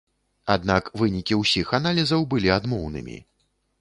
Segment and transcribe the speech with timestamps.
[0.53, 3.17] Аднак вынікі ўсіх аналізаў былі адмоўнымі.